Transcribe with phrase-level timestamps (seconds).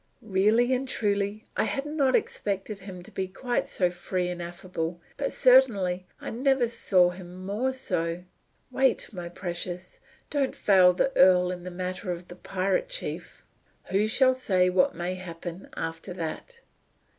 [0.23, 4.99] Really and truly I had not expected him to be quite so free and affable,
[5.15, 8.23] but certainly I never saw him more so.
[8.71, 9.99] Wait, my precious.
[10.31, 13.45] Don't fail the earl in the matter of the pirate chief.
[13.91, 16.61] Who shall say what may happen after that?"